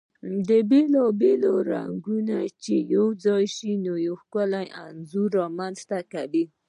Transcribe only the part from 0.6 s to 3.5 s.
بيلا بيل رنګونه چی يو ځاي